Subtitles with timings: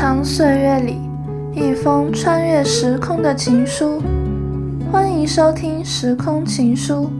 [0.00, 0.96] 长岁月里，
[1.52, 4.02] 一封穿越时空的情书。
[4.90, 7.10] 欢迎收听《时空情书》，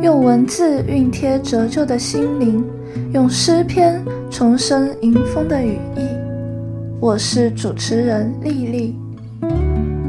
[0.00, 2.64] 用文字熨贴折旧的心灵，
[3.12, 6.00] 用诗篇重生迎风的羽翼。
[6.98, 8.98] 我是主持人丽丽。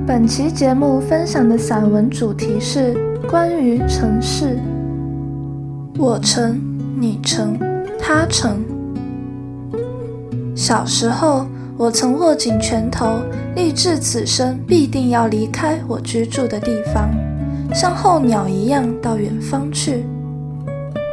[0.07, 2.95] 本期节目分享的散文主题是
[3.29, 4.57] 关于城市。
[5.97, 6.57] 我城，
[6.97, 7.59] 你城，
[7.99, 8.63] 他城。
[10.55, 11.45] 小时候，
[11.81, 13.23] 我曾握紧拳头，
[13.55, 17.09] 立志此生必定要离开我居住的地方，
[17.73, 20.05] 像候鸟一样到远方去。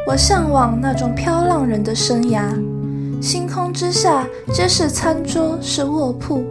[0.05, 2.53] 我向往那种飘浪人的生涯，
[3.19, 6.43] 星空之下皆是餐桌，是卧铺，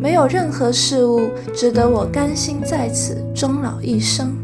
[0.00, 4.34] 没有任何事物值得我甘心在此终老一生。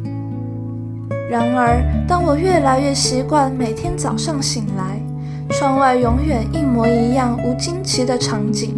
[1.31, 5.01] 然而，当我越来越习惯每天早上醒来，
[5.49, 8.77] 窗外永远一模一样无惊奇的场景，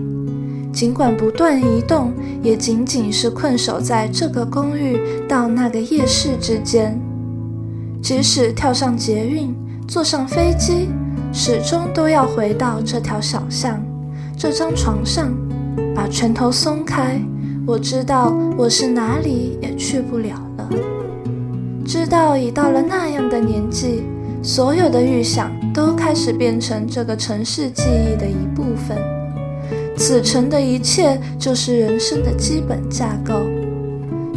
[0.78, 4.96] 尽管不断移动，也仅仅是困守在这个公寓
[5.28, 6.96] 到那个夜市之间。
[8.00, 9.52] 即使跳上捷运，
[9.88, 10.88] 坐上飞机，
[11.32, 13.84] 始终都要回到这条小巷，
[14.36, 15.34] 这张床上，
[15.96, 17.20] 把拳头松开。
[17.66, 20.70] 我知道我是哪里也去不了了，
[21.84, 24.04] 知道已到了那样的年纪。
[24.44, 29.17] 所有的预想都开始变成这个城市记忆的一部分。
[29.98, 33.34] 此城的一切就是人生的基本架构。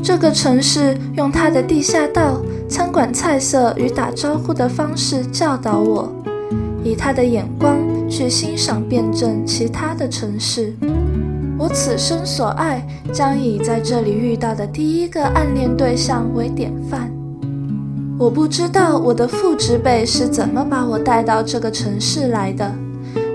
[0.03, 6.12] 这个城市用它的地下道、餐馆菜色与打招呼的方式教导我，
[6.84, 7.78] 以他的眼光
[8.09, 10.73] 去欣赏辩证其他的城市。
[11.59, 17.12] 我此生所爱将以在这里遇到的第一个暗恋对象为典范。
[18.18, 22.74] 我不知道我的父执辈是怎么把我带到这个城市来的，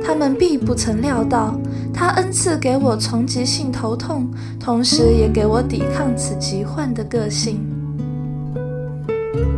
[0.05, 1.57] 他们并不曾料到，
[1.97, 4.31] 他恩赐给我丛集性头痛，
[4.61, 7.59] 同时也给我抵抗此疾患的个性。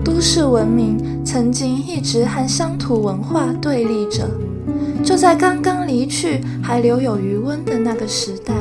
[0.05, 4.31] 都市文明曾经一直和乡土文化对立着，
[5.03, 8.55] 就在刚刚离去还留有余温的那个时代，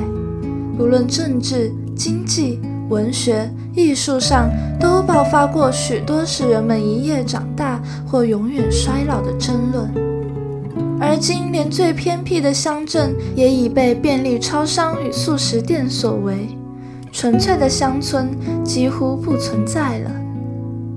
[0.79, 2.59] 无论政治、经济。
[2.89, 4.49] 文学、艺术上
[4.79, 9.91] 都爆发过许多使人们一夜长大或永远衰老的争论，
[10.99, 16.49] 而今连最偏僻的乡镇也已被便利超商与速食店所围，
[17.11, 18.29] 纯粹的乡村
[18.63, 20.11] 几乎不存在了。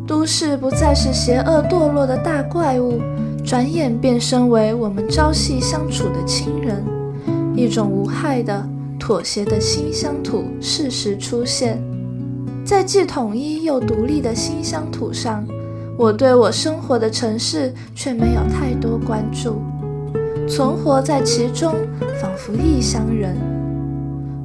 [0.06, 3.00] 都市不再是邪恶堕落的大怪物，
[3.44, 6.84] 转眼变身为我们朝夕相处的亲人，
[7.54, 8.68] 一种无害的。
[8.98, 11.82] 妥协的新乡土适时出现，
[12.64, 15.44] 在既统一又独立的新乡土上，
[15.96, 19.62] 我对我生活的城市却没有太多关注，
[20.50, 21.76] 存活在其中，
[22.20, 23.36] 仿佛异乡人。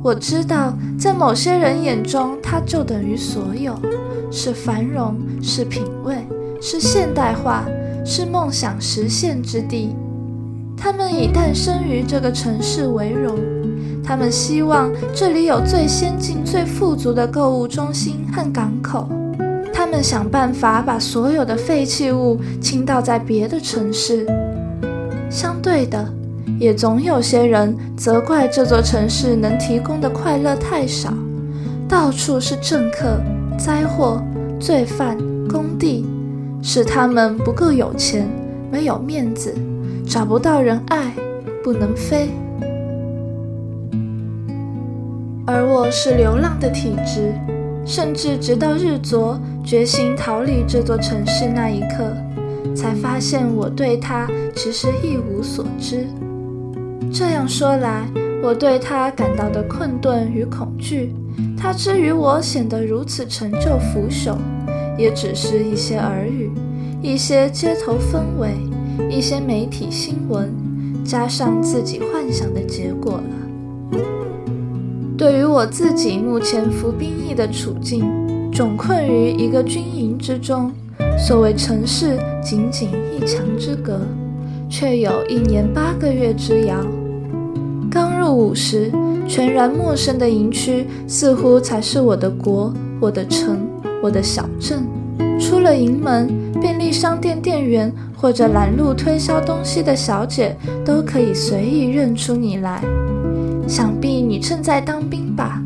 [0.03, 3.75] 我知道，在某些人眼中，它就等于所有，
[4.31, 6.17] 是繁荣，是品味，
[6.61, 7.65] 是现代化，
[8.05, 9.95] 是梦想实现之地。
[10.77, 13.35] 他们以诞生于这个城市为荣。
[14.03, 19.09] 他们希望这里有最先进、最富足的购物中心和港口。
[19.73, 24.27] 他们想办法把所有的废弃物倾倒在别的城市。
[25.35, 26.07] 相对的，
[26.57, 31.13] 也总有些人责怪这座城市能提供的快乐太少，
[31.89, 33.19] 到处是政客、
[33.59, 34.23] 灾祸、
[34.61, 35.17] 罪犯、
[35.49, 36.05] 工地，
[36.63, 38.25] 使他们不够有钱，
[38.71, 39.53] 没有面子，
[40.07, 41.11] 找不到人爱，
[41.61, 42.29] 不能飞。
[45.45, 47.33] 而我是流浪的体质，
[47.85, 52.15] 甚至直到日昨决心逃离这座城市那一刻，
[52.75, 56.05] 才发现我对它其实一无所知。
[57.11, 58.05] 这样说来，
[58.43, 61.15] 我对它感到的困顿与恐惧，
[61.57, 64.35] 它之于我显得如此陈旧腐朽，
[64.97, 66.51] 也只是一些耳语，
[67.01, 68.51] 一些街头氛围，
[69.09, 70.53] 一些媒体新闻，
[71.05, 73.99] 加上自己幻想的结果了。
[75.17, 78.03] 对于我自己目前服兵役的处境，
[78.51, 80.71] 窘困于一个军营之中，
[81.17, 83.99] 所谓城市仅仅一墙之隔，
[84.69, 86.75] 却有一年八个月之遥。
[87.89, 88.91] 刚入伍时，
[89.27, 93.67] 全然陌生的营区似乎才是我的国、我的城、
[94.03, 94.85] 我的小镇。
[95.39, 96.29] 出了营门，
[96.61, 100.55] 便利商店店员或者拦路推销东西的小姐
[100.85, 102.81] 都可以随意认出你来。
[103.67, 105.61] 想必你正在当兵吧？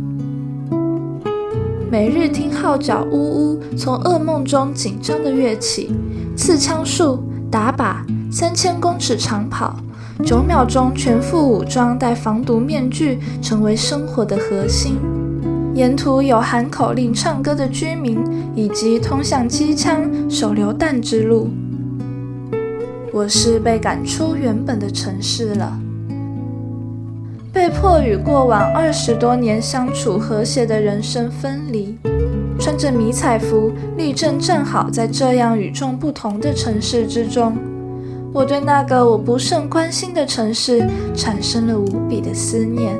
[1.92, 5.92] 每日听号角呜呜，从噩梦中紧张的跃起，
[6.38, 7.96] 刺枪术、打靶、
[8.32, 9.76] 三千公尺长跑，
[10.24, 15.00] 九秒钟全副武装戴防毒面具，成为生活的核心。
[15.74, 18.20] 沿途有喊口令、唱歌的居民，
[18.54, 21.50] 以及通向机枪、手榴弹之路。
[23.12, 25.80] 我是被赶出原本的城市了，
[27.52, 31.98] 被迫与过往二十多年相处和谐的人生分离。
[32.60, 37.58] 穿着迷彩服，立正站好在这样与众不同的城市之中。
[38.32, 40.86] 我对那个我不甚关心的城市
[41.16, 42.96] 产生了无比的思念。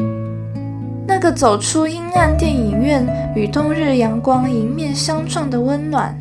[1.06, 3.06] 那个走出阴暗电影院
[3.36, 6.18] 与冬日阳光迎面相撞的温暖，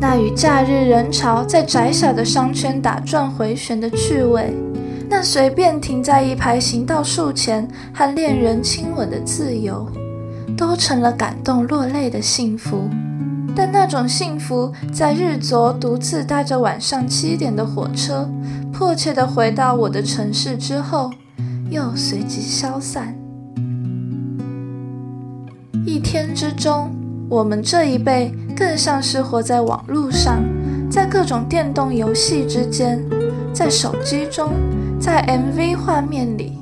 [0.00, 4.54] 那与假日人潮在窄小的商圈打转回旋的趣味，
[5.14, 9.86] 那随便停在一排行道树前和恋人亲吻的自由。
[10.56, 12.88] 都成了感动落泪的幸福，
[13.54, 18.30] 但那种幸福在日昨独自搭着晚上七点的火车，
[18.72, 21.10] 迫切地回到我的城市之后，
[21.68, 23.14] 又随即消散。
[25.84, 26.90] 一天之中，
[27.28, 30.44] 我们这一辈更像是活在网络上，
[30.88, 33.02] 在各种电动游戏之间，
[33.52, 34.50] 在手机中，
[35.02, 36.52] 在 MV 画面里，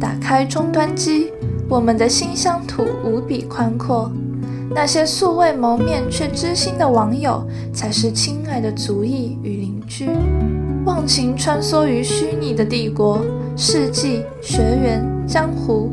[0.00, 1.30] 打开终端机。
[1.68, 4.10] 我们的心乡土无比宽阔，
[4.74, 10.08] 那些素未谋面却知心的网友，才是亲爱的族裔与邻居。
[10.86, 13.20] 忘情穿梭于虚拟的帝国、
[13.54, 15.90] 世纪、学园、江湖，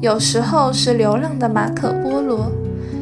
[0.00, 2.52] 有时候是流浪的马可波罗，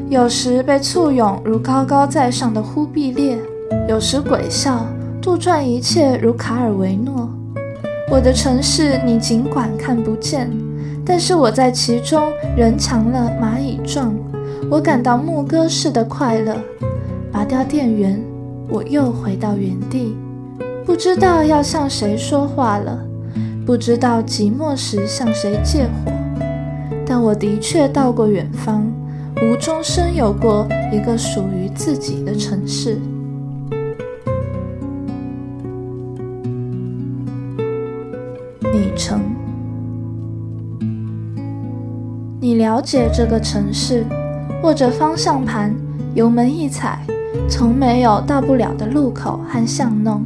[0.09, 3.39] 有时被簇拥如高高在上的忽必烈，
[3.87, 4.87] 有时鬼笑
[5.21, 7.29] 杜撰一切如卡尔维诺。
[8.11, 10.51] 我的城市，你尽管看不见。
[11.05, 14.15] 但是我在其中，人强了，蚂蚁壮。
[14.71, 16.57] 我感到牧歌式的快乐。
[17.31, 18.19] 拔掉电源，
[18.71, 20.17] 我又回到原地，
[20.87, 22.99] 不知道要向谁说话了，
[23.67, 26.11] 不知道寂寞时向谁借火。
[27.07, 28.91] 但我的确到过远方，
[29.43, 32.99] 无中生有过一个属于自己的城市。
[38.99, 39.21] 城。
[42.41, 44.05] 你了解这个城市，
[44.63, 45.75] 握着方向盘，
[46.15, 47.01] 油门一踩，
[47.49, 50.23] 从没有到不了的路口和巷弄。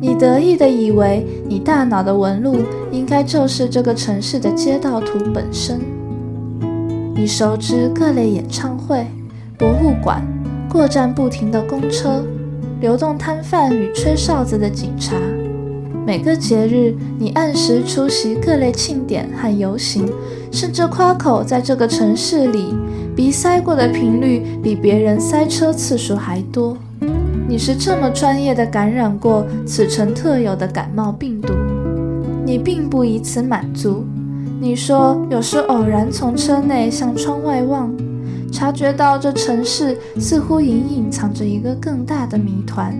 [0.00, 2.56] 你得意的以为，你大脑的纹路
[2.90, 5.80] 应该就是这个城市的街道图本身。
[7.14, 9.06] 你熟知各类演唱会、
[9.58, 10.22] 博物馆、
[10.68, 12.22] 过站不停的公车、
[12.80, 15.16] 流动摊贩与吹哨子的警察。
[16.06, 20.08] 每个节日，你按时出席各类庆典和游行，
[20.52, 22.72] 甚至夸口在这个城市里
[23.16, 26.78] 鼻塞过的频率比别人塞车次数还多。
[27.48, 31.52] 你是这么专业的感染过此城特有的感冒病毒。
[32.44, 34.04] 你并不以此满足。
[34.60, 37.92] 你说，有时偶然从车内向窗外望，
[38.52, 42.96] 察觉到这城市似乎隐隐藏着一个更大的谜团。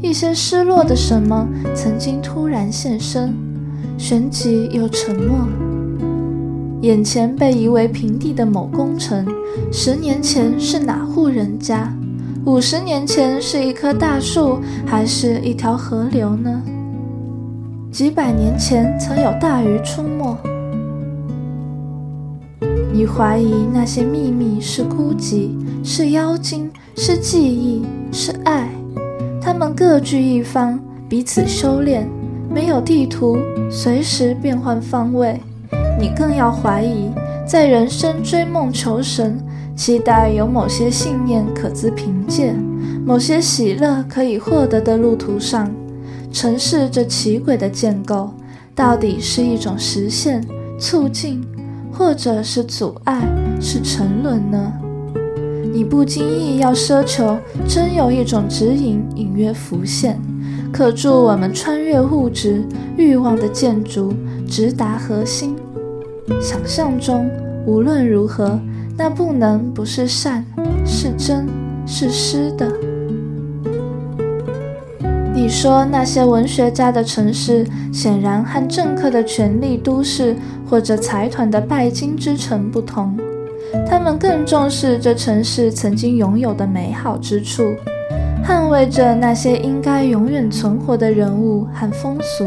[0.00, 3.34] 一些失落的什么曾经突然现身，
[3.98, 5.48] 旋即又沉默。
[6.82, 9.26] 眼前被夷为平地的某工程，
[9.72, 11.92] 十年前是哪户人家？
[12.44, 16.62] 五十年前是一棵大树，还是一条河流呢？
[17.90, 20.36] 几百年前曾有大鱼出没。
[22.92, 25.50] 你怀疑那些秘密是孤寂，
[25.82, 27.82] 是妖精，是记忆，
[28.12, 28.68] 是爱。
[29.46, 30.76] 他们各据一方，
[31.08, 32.04] 彼此修炼，
[32.52, 33.38] 没有地图，
[33.70, 35.40] 随时变换方位。
[36.00, 37.12] 你更要怀疑，
[37.46, 39.38] 在人生追梦求神、
[39.76, 42.56] 期待有某些信念可资凭借、
[43.06, 45.70] 某些喜乐可以获得的路途上，
[46.32, 48.34] 城市这奇诡的建构，
[48.74, 50.44] 到底是一种实现、
[50.76, 51.40] 促进，
[51.92, 53.22] 或者是阻碍、
[53.60, 54.72] 是沉沦呢？
[55.76, 57.36] 你不经意要奢求，
[57.68, 60.18] 真有一种指引隐约浮现，
[60.72, 62.64] 可助我们穿越物质
[62.96, 64.10] 欲望的建筑，
[64.48, 65.54] 直达核心。
[66.40, 67.28] 想象中，
[67.66, 68.58] 无论如何，
[68.96, 70.42] 那不能不是善，
[70.86, 71.46] 是真，
[71.86, 72.72] 是诗的。
[75.34, 80.34] 你说那些文学家的城市，显然和政客的权力都市
[80.70, 83.14] 或者财团的拜金之城不同。
[83.84, 87.74] 他们更重视这城市曾经拥有的美好之处，
[88.44, 92.46] 捍卫着那些应该永远存活的人物和风俗，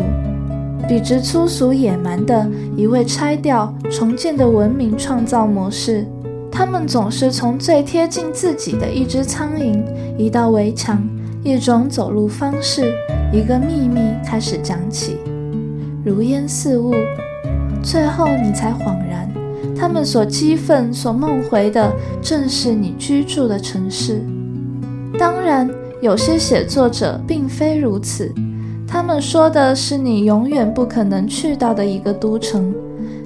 [0.87, 6.07] 比之粗俗野蛮的一味拆掉重建的文明创造模式。
[6.51, 9.83] 他们总是从最贴近自己的一只苍蝇、
[10.17, 11.01] 一道围墙、
[11.43, 12.93] 一种走路方式、
[13.31, 15.17] 一个秘密开始讲起。
[16.03, 16.93] 如烟似雾。
[17.81, 19.31] 最后，你才恍然，
[19.79, 21.89] 他们所激愤、所梦回的，
[22.21, 24.21] 正是你居住的城市。
[25.17, 25.69] 当然，
[26.01, 28.29] 有些写作者并非如此，
[28.85, 32.75] 他们说的是你永远不可能去到的一个都城，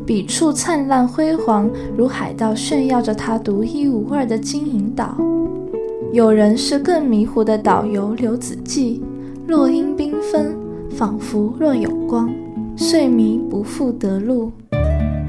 [0.05, 1.67] 笔触灿烂辉煌，
[1.97, 5.17] 如海盗炫耀着它独一无二的金银岛。
[6.11, 9.01] 有人是更迷糊的导游刘子骥，
[9.47, 10.55] 落英缤纷，
[10.91, 12.29] 仿佛若有光。
[12.75, 14.51] 遂迷不复得路。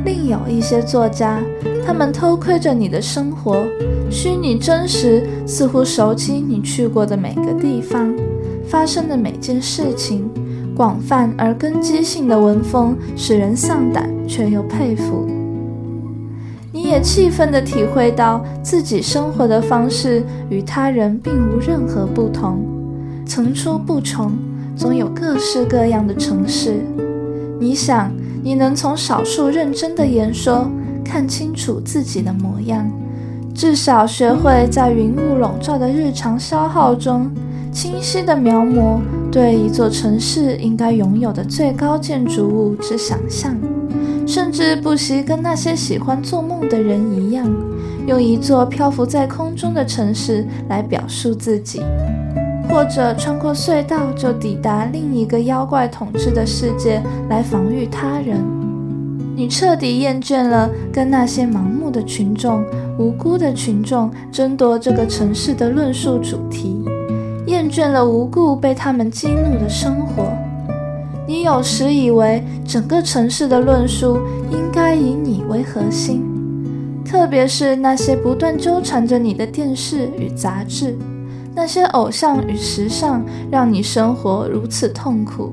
[0.04, 1.40] 另有一些作家，
[1.86, 3.64] 他们偷窥着你的生活，
[4.10, 8.14] 虚拟真实，似乎熟悉你去过的每个地方，
[8.68, 10.28] 发生的每件事情。
[10.76, 15.26] 广泛而根基性的文风，使人丧胆却又佩服。
[16.72, 22.58] 你也气愤地体会到自己生活的方式与他人并无任何不同，
[23.24, 24.32] 层出不穷，
[24.74, 26.80] 总有各式各样的城市。
[27.60, 28.12] 你想，
[28.44, 30.70] 你能从少数认真的言说
[31.02, 32.86] 看清楚自己的模样，
[33.54, 37.30] 至少学会在云雾笼罩的日常消耗中，
[37.72, 39.00] 清晰地描摹
[39.32, 43.56] 对一座城市应该拥有的最高建筑物之想象，
[44.26, 47.50] 甚至不惜跟那些喜欢做梦的人一样，
[48.06, 51.80] 用一座漂浮在空中的城市来表述自己。
[52.74, 58.44] 或者穿过隧道就抵达另一个妖怪统治的世界来防御他人。
[59.36, 62.64] 你彻底厌倦了跟那些盲目的群众、
[62.98, 66.84] 无辜的群众争夺这个城市的论述主题，
[67.46, 70.32] 厌倦了无故被他们激怒的生活。
[71.28, 74.18] 你有时以为整个城市的论述
[74.50, 76.24] 应该以你为核心，
[77.04, 80.98] 特别是那些不断纠缠着你的电视与杂志。
[81.54, 85.52] 那些偶像与时尚让你生活如此痛苦，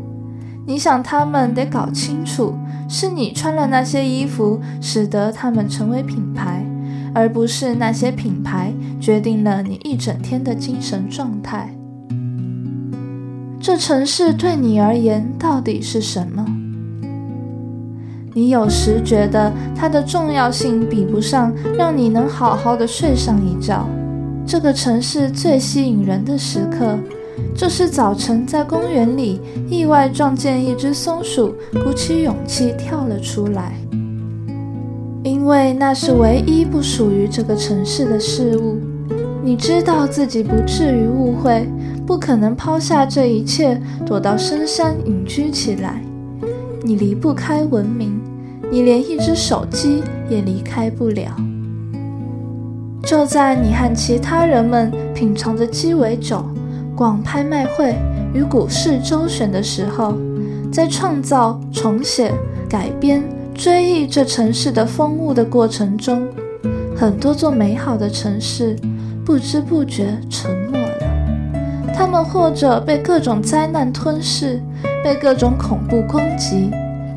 [0.65, 2.55] 你想他们得搞清楚，
[2.89, 6.65] 是你穿了那些衣服，使得他们成为品牌，
[7.13, 11.74] 而不是那些品牌决定了你一整天的精神状态。
[13.60, 16.43] 这城市对你而言到底是什么？
[18.34, 23.88] 你有时觉得它的重要性比不上让你能好好的睡上一觉。
[24.51, 27.00] 这个城市最吸引人的时刻，
[27.55, 29.39] 就是早晨在公园里
[29.70, 33.72] 意外撞见一只松鼠，鼓起勇气跳了出来。
[35.24, 38.77] 因为那是唯一不属于这个城市的事物。
[39.41, 41.65] 你知道自己不至于误会，
[42.05, 46.03] 不可能抛下这一切，躲到深山隐居起来。
[46.84, 48.20] 你离不开文明，
[48.70, 51.31] 你连一只手机也离开不了。
[53.03, 56.43] 就在你和其他人们品尝着鸡尾酒、
[56.96, 57.96] 逛拍卖会
[58.34, 60.15] 与股市周旋的时候，
[60.72, 62.31] 在创造、重写、
[62.70, 66.27] 改编、追忆这城市的风物的过程中，
[66.96, 68.75] 很多座美好的城市
[69.25, 71.93] 不知不觉沉没了。
[71.93, 74.62] 他们或者被各种灾难吞噬，
[75.03, 76.72] 被各种恐怖攻击。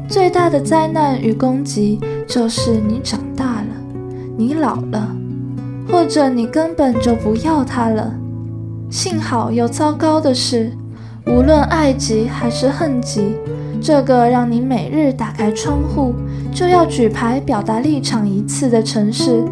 [0.09, 3.69] 最大的灾难与攻击就是你长大了，
[4.37, 5.17] 你老了。
[5.91, 8.15] 或者你根本就不要他了。
[8.91, 10.73] 幸好又糟糕的是，
[11.27, 13.35] 无论爱极还是恨极，
[13.81, 16.15] 这个让你每日打开窗户
[16.53, 19.43] 就要举牌表达立场一次的城市，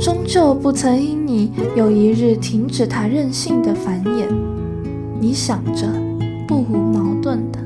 [0.00, 4.26] 终究不曾因你有一日停止它任性的繁衍。
[5.18, 5.86] 你想着，
[6.46, 7.58] 不无矛盾的。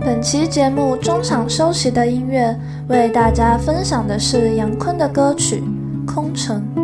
[0.00, 2.58] 本期节目中场休息的音乐，
[2.88, 5.62] 为大家分享的是杨坤的歌曲。
[6.14, 6.83] 空城。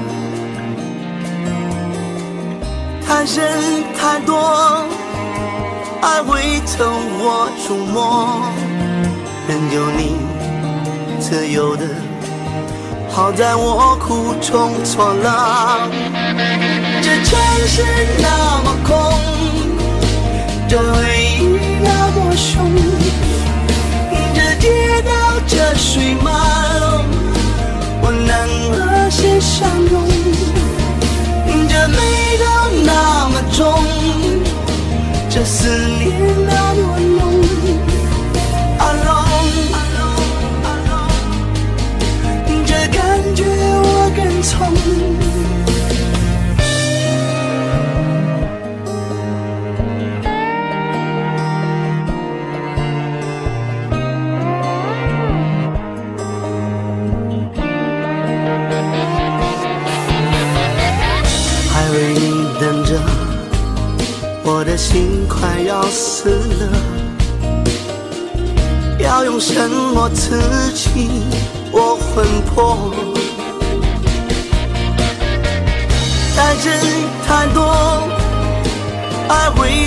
[3.11, 4.87] 爱人太多，
[6.01, 6.85] 爱会偷
[7.19, 8.41] 我触摸。
[9.49, 10.15] 任由你
[11.19, 11.85] 自由的。
[13.09, 15.29] 好在我苦中作乐。
[17.01, 17.37] 这城
[17.67, 17.83] 市
[18.21, 18.95] 那么空，
[20.69, 20.95] 这回
[21.37, 22.63] 忆那么凶，
[24.33, 25.11] 这街道
[25.45, 25.75] 这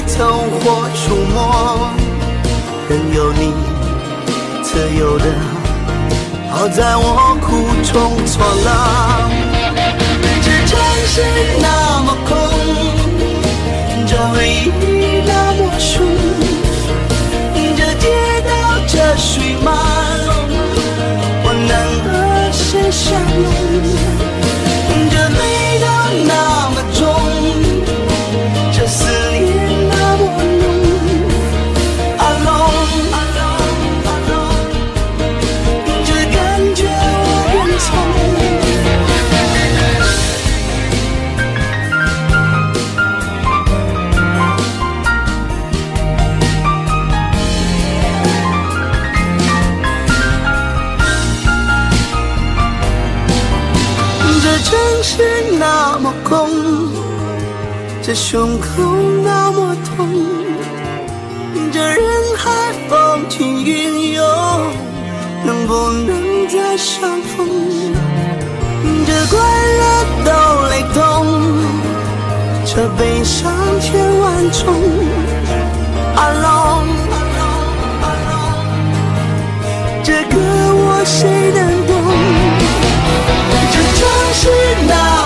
[0.07, 1.37] 走或出没，
[2.89, 3.53] 任由你
[4.63, 4.69] 自
[4.99, 5.25] 由的，
[6.51, 7.47] 好在我苦
[7.83, 7.93] 中
[8.27, 8.35] 作
[8.65, 8.69] 乐。
[10.43, 10.73] 这城
[11.07, 11.15] 市
[11.61, 11.67] 那
[12.05, 12.33] 么空，
[14.07, 14.71] 这回忆
[15.27, 15.93] 那么凶，
[17.77, 18.05] 这街
[18.45, 18.51] 道
[18.87, 19.75] 这水漫，
[21.43, 21.73] 我能
[22.05, 22.07] 和
[22.53, 23.11] 谁相
[23.43, 23.54] 拥？
[55.07, 55.23] 是
[55.59, 56.49] 那么空
[58.03, 58.67] 这胸口
[59.23, 60.09] 那么痛，
[61.71, 62.01] 这人
[62.39, 64.25] 海风起云涌，
[65.45, 67.47] 能不能再相逢？
[69.07, 69.39] 这快
[69.79, 69.83] 乐
[70.25, 70.31] 都
[70.71, 71.03] 雷同，
[72.65, 74.65] 这悲伤千万种。
[76.17, 76.89] Alone，
[80.03, 81.84] 这个我谁能？
[84.45, 85.24] 城市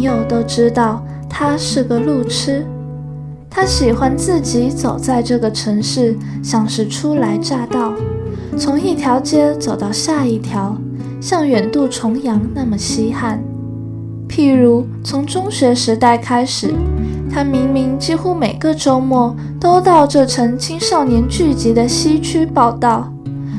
[0.00, 2.66] 友都知道他是个路痴。
[3.48, 7.92] 他喜欢自己走在这个城市，像是初来乍到，
[8.56, 10.76] 从一条街走到下一条，
[11.20, 13.42] 像远渡重洋那么稀罕。
[14.28, 16.72] 譬如从中学时代开始，
[17.28, 23.12] 他明明几乎每个周末都到这城青少年聚集的西区报到。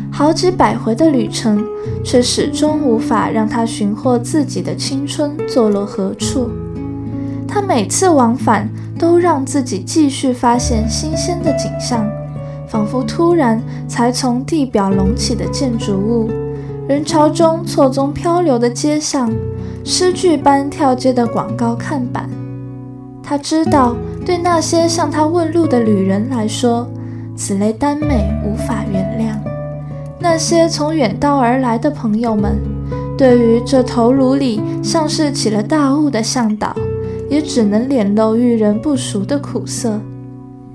[0.10, 1.62] 好几百回的旅程，
[2.04, 6.50] 却始终无法让他寻获自己的青春坐落何处。
[7.48, 12.10] 他每次往返，都让自己继续发现新鲜的景象，
[12.68, 16.30] 仿佛突然才从地表隆起的建筑物，
[16.88, 19.30] 人潮中错综漂流的街巷，
[19.84, 22.30] 诗句般跳接的广告看板。
[23.22, 26.90] 他知道，对那些向他问路的旅人来说，
[27.36, 29.51] 此类耽美无法原谅。
[30.22, 32.56] 那些从远道而来的朋友们，
[33.18, 36.76] 对于这头颅里像是起了大雾的向导，
[37.28, 40.00] 也只能脸露遇人不淑的苦涩。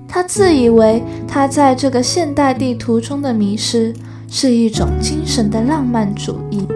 [0.09, 3.95] 他自以为他在这个现代地图中的迷失
[4.29, 6.67] 是一种精神的浪漫主义，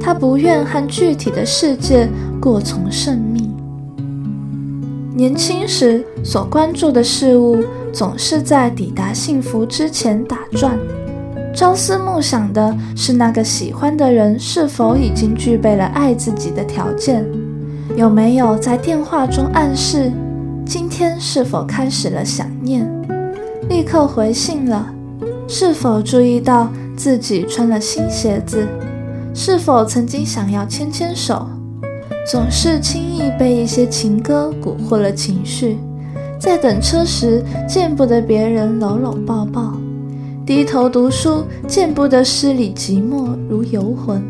[0.00, 2.08] 他不愿和具体的世界
[2.40, 3.50] 过从甚密。
[5.14, 10.78] 年轻时所关注的事物总是在抵达幸福之前打转。
[11.56, 17.24] 朝思暮想的是那个喜欢的人是否已经具备了爱自己的条件，
[17.96, 20.12] 有没有在电话中暗示
[20.66, 22.86] 今天是否开始了想念，
[23.70, 24.86] 立刻回信了，
[25.48, 28.68] 是否注意到自己穿了新鞋子，
[29.32, 31.48] 是否曾经想要牵牵手，
[32.30, 35.78] 总是轻易被一些情歌蛊惑了情绪，
[36.38, 39.72] 在等车时见不得别人搂搂抱抱。
[40.46, 44.22] 低头读书，见不得诗里寂寞如游魂。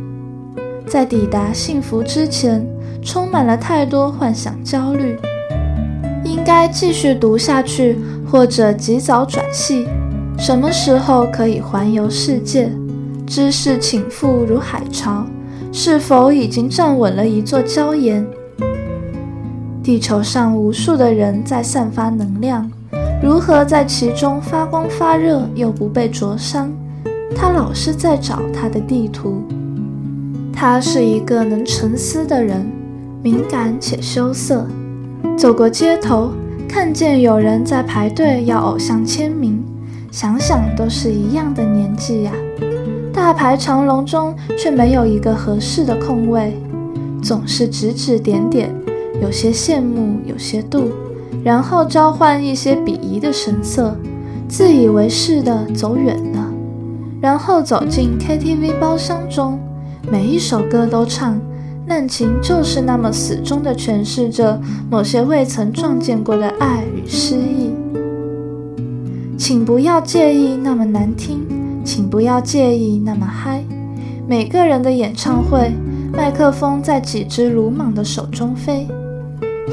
[0.86, 2.66] 在抵达幸福之前，
[3.02, 5.18] 充满了太多幻想焦虑。
[6.24, 7.98] 应该继续读下去，
[8.30, 9.86] 或者及早转系？
[10.38, 12.72] 什么时候可以环游世界？
[13.26, 15.26] 知识倾覆如海潮，
[15.70, 18.26] 是否已经站稳了一座礁岩？
[19.82, 22.70] 地球上无数的人在散发能量。
[23.22, 26.70] 如何在其中发光发热又不被灼伤？
[27.34, 29.42] 他老是在找他的地图。
[30.52, 32.66] 他是一个能沉思的人，
[33.22, 34.66] 敏感且羞涩。
[35.36, 36.30] 走过街头，
[36.68, 39.64] 看见有人在排队要偶像签名，
[40.10, 42.32] 想想都是一样的年纪呀。
[43.12, 46.54] 大排长龙中却没有一个合适的空位，
[47.22, 48.70] 总是指指点点，
[49.22, 50.84] 有些羡慕，有些妒。
[51.44, 53.96] 然后交换一些鄙夷的神色，
[54.48, 56.52] 自以为是的走远了，
[57.20, 59.58] 然后走进 KTV 包厢中，
[60.10, 61.40] 每一首歌都唱，
[61.86, 67.72] 滥情就是那么死忠的诠释着某些未曾撞见过的爱与失意。
[69.38, 71.46] 请不要介意那么难听，
[71.84, 73.62] 请不要介意那么嗨。
[74.26, 75.72] 每个人的演唱会，
[76.12, 78.88] 麦克风在几只鲁莽的手中飞，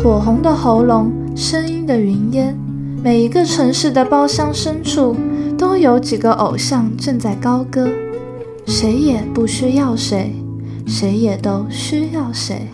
[0.04, 1.12] 火红的喉咙。
[1.36, 2.56] 声音的云烟，
[3.04, 5.16] 每一个城市的包厢深处
[5.58, 7.90] 都有几个偶像正在高歌，
[8.68, 10.36] 谁也不需要谁，
[10.86, 12.68] 谁也都需要谁。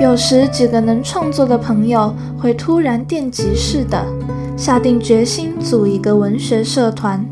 [0.00, 4.04] 有时几个能创作的朋友会突然电击似的
[4.56, 7.24] 下定决心组一个文学社团，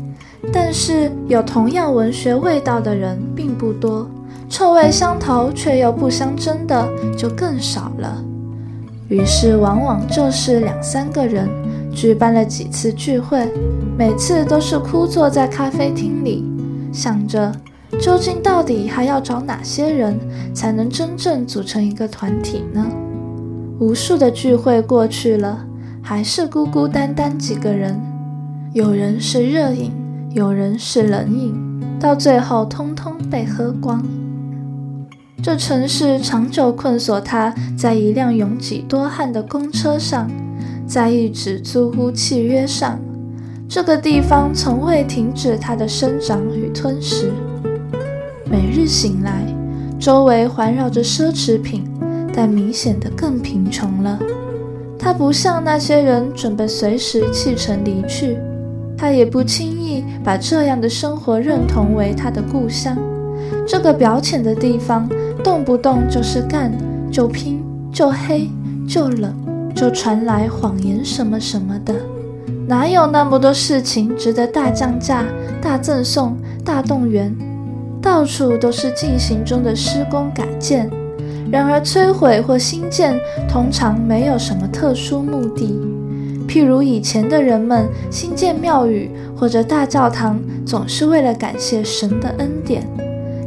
[0.51, 4.09] 但是有同样文学味道的人并不多，
[4.49, 6.85] 臭味相投却又不相争的
[7.17, 8.21] 就更少了。
[9.09, 11.47] 于是，往往就是两三个人
[11.93, 13.47] 举办了几次聚会，
[13.97, 16.43] 每次都是枯坐在咖啡厅里，
[16.91, 17.51] 想着
[18.01, 20.17] 究竟到底还要找哪些人
[20.53, 22.85] 才能真正组成一个团体呢？
[23.79, 25.65] 无数的聚会过去了，
[26.01, 27.99] 还是孤孤单单几个人，
[28.71, 29.91] 有人是热饮，
[30.31, 31.53] 有人是冷饮，
[31.99, 34.01] 到最后通通被喝光。
[35.43, 40.31] 这城市长久困锁他，在一辆拥挤多汗的公车上，
[40.87, 42.97] 在一纸租屋契约上。
[43.67, 47.29] 这个地方从未停止它的生长与吞噬。
[48.49, 49.45] 每日醒来，
[49.99, 51.83] 周围环绕着奢侈品，
[52.33, 54.17] 但明显的更贫穷了。
[54.97, 58.37] 他不像那些人准备随时弃城离去，
[58.97, 62.97] 他也不轻易把这样的生活认同为他的故乡。
[63.67, 65.09] 这个表浅的地方。
[65.43, 66.71] 动不动就是干，
[67.11, 67.61] 就拼，
[67.91, 68.49] 就黑，
[68.87, 69.35] 就冷，
[69.75, 71.93] 就传来谎言什么什么的，
[72.65, 75.25] 哪有那么多事情值得大降价、
[75.61, 77.35] 大赠送、大动员？
[78.01, 80.89] 到处都是进行中的施工改建，
[81.51, 85.77] 然而摧毁或新建通常没有什么特殊目的。
[86.47, 92.87] 譬如以前的人们新建庙宇或者大教堂，总是为了感谢神的恩典。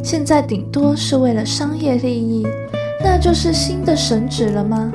[0.07, 2.47] 现在顶多是为了商业利益，
[3.03, 4.92] 那就是新的神旨了吗？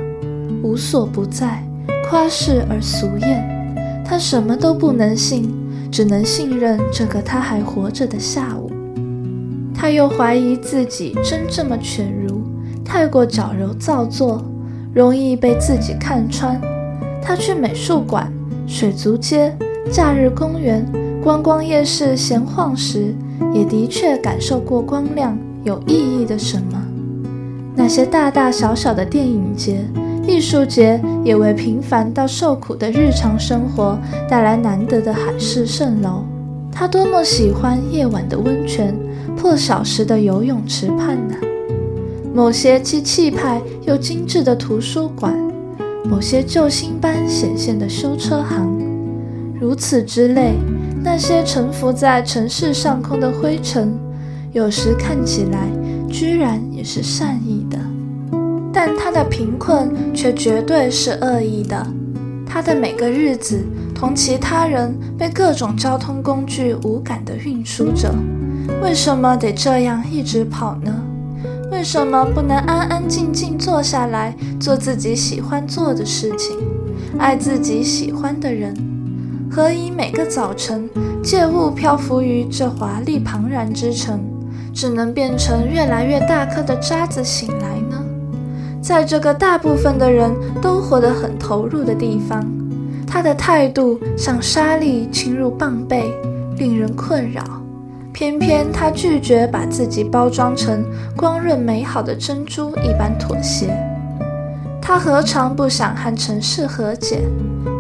[0.64, 1.62] 无所不在，
[2.10, 4.06] 夸世而俗艳。
[4.06, 5.54] 他什么都不能信，
[5.92, 8.72] 只能信任这个他还活着的下午。
[9.76, 12.42] 他又怀疑自己真这么犬儒，
[12.86, 14.42] 太过矫揉造作，
[14.94, 16.58] 容易被自己看穿。
[17.22, 18.32] 他去美术馆、
[18.66, 19.54] 水族街、
[19.92, 20.90] 假日公园、
[21.22, 23.14] 观光夜市闲晃时，
[23.54, 26.82] 也的确感受过光亮有意义的什么。
[27.76, 29.86] 那些大大小小的电影节、
[30.28, 33.98] 艺术节，也为平凡到受苦的日常生活
[34.30, 36.24] 带来难得的海市蜃楼。
[36.72, 38.96] 他多么喜欢夜晚的温泉、
[39.36, 41.36] 破晓时的游泳池畔呢？
[42.34, 45.36] 某些既气派又精致的图书馆，
[46.06, 48.70] 某些救星般显现的修车行，
[49.60, 50.54] 如此之类。
[51.04, 53.98] 那些沉浮在城市上空的灰尘，
[54.54, 55.68] 有时看起来
[56.08, 57.78] 居然也是善意的，
[58.72, 61.86] 但他的贫困却绝对是恶意的。
[62.46, 63.60] 他的每个日子
[63.96, 68.14] 同其他人被各种交通工具无感地运输着。
[68.84, 70.94] 为什么得这样一直跑呢？
[71.72, 76.58] 为什么不能安安静静坐下来，做自己喜欢做的事情，
[77.18, 78.91] 爱自己喜欢的人？
[79.54, 80.90] 何以每个早晨，
[81.22, 84.22] 借物漂浮于这华丽庞然之城，
[84.74, 88.02] 只能变成越来越大颗的渣子醒来呢？
[88.82, 92.42] 在这个大部分的人都活得很投入的地方，
[93.06, 96.10] 他的态度像沙粒侵入蚌贝，
[96.56, 97.44] 令人困扰。
[98.14, 100.86] 偏偏他拒绝把自己包装成
[101.16, 103.68] 光润美好的珍珠一般妥协。
[104.82, 107.22] 他何尝不想和尘世和解？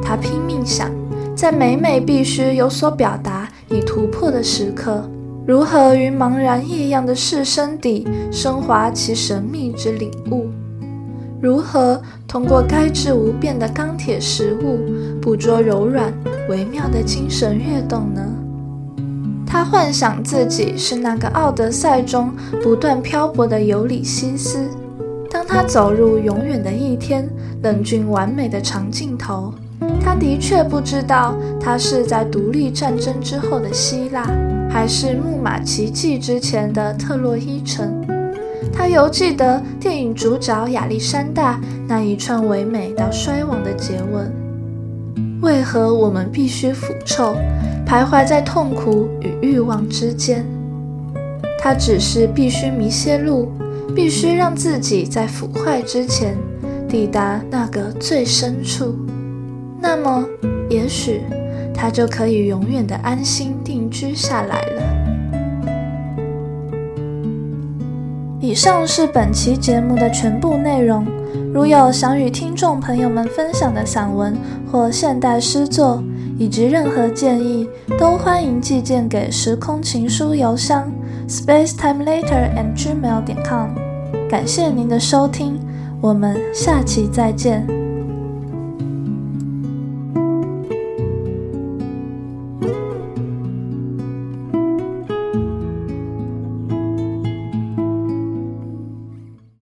[0.03, 0.89] 他拼命想，
[1.35, 5.09] 在每每必须有所表达以突破的时刻，
[5.45, 10.49] 如何于茫然异样的世生底升华其神秘之领悟？
[11.41, 14.79] 如何通过该质无变的钢铁实物，
[15.19, 16.13] 捕捉柔软
[16.47, 18.21] 微妙的精神跃动呢？
[19.47, 24.69] 他幻想自己是那个奥德赛中不断漂泊的尤里西斯。
[25.29, 27.27] 当他走入永远的一天，
[27.63, 29.51] 冷峻完美的长镜头，
[29.99, 34.25] 他的确不知道他是在独立战争之后的希腊，
[34.69, 38.05] 还是木马奇迹之前的特洛伊城。
[38.73, 44.31] 他犹记得电影主角亚历山大那一串唯美到衰亡的詰问。
[45.41, 47.35] 为何我们必须腐臭，
[47.85, 50.45] 徘徊在痛苦与欲望之间？
[51.59, 53.51] 他只是必须迷些路，
[53.95, 56.37] 必须让自己在腐坏之前
[56.87, 58.95] 抵达那个最深处。
[59.81, 60.23] 那么，
[60.69, 61.21] 也许
[61.73, 64.81] 他就可以永远的安心定居下来了。
[68.39, 71.05] 以上是本期节目的全部内容。
[71.53, 74.35] 如有想与听众朋友们分享的散文
[74.71, 76.01] 或现代诗作，
[76.37, 77.67] 以及任何建议，
[77.99, 80.91] 都欢迎寄件给时空情书邮箱
[81.27, 83.71] space time later and gmail.com。
[84.29, 85.59] 感谢您的收听，
[85.99, 87.80] 我们下期再见。